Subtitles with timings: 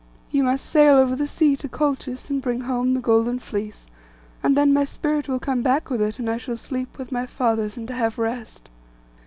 [0.31, 3.85] 'You must sail over the sea to Colchis, and bring home the golden fleece;
[4.41, 7.27] and then my spirit will come back with it, and I shall sleep with my
[7.27, 8.71] fathers and have rest.